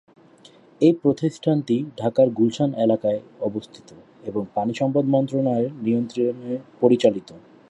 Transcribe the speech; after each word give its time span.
এই 0.81 0.93
প্রতিষ্ঠানটি 1.01 1.75
ঢাকার 1.97 2.27
গুলশান 2.29 2.69
এলাকায়-এ 2.75 3.21
অবস্থিত 3.41 3.89
এবং 4.23 4.43
পানি 4.55 4.73
সম্পদ 4.73 5.05
মন্ত্রণালয়ের 5.05 5.71
নিয়ন্ত্রণে 5.83 6.53
পরিচালিত। 6.81 7.29